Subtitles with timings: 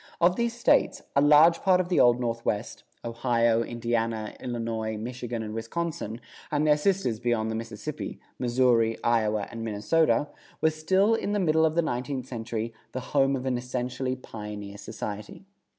[0.19, 5.53] Of these States, a large part of the old Northwest, Ohio, Indiana, Illinois, Michigan and
[5.53, 10.27] Wisconsin; and their sisters beyond the Mississippi Missouri, Iowa and Minnesota
[10.59, 14.79] were still, in the middle of the nineteenth century, the home of an essentially pioneer
[14.79, 15.45] society.